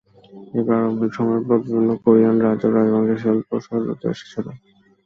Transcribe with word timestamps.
এই 0.53 0.63
প্রারম্ভিক 0.67 1.11
সময়ের 1.17 1.43
পর 1.47 1.57
বিভিন্ন 1.65 1.89
কোরিয়ান 2.03 2.35
রাজ্য 2.39 2.63
এবং 2.65 2.75
রাজবংশের 2.77 3.19
শিল্প 3.23 3.49
শৈলী 3.65 3.93
এসেছিল। 4.11 4.45